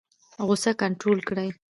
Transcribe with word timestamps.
غوسه 0.45 0.71
کنټرول 0.81 1.17
کړئ 1.27 1.49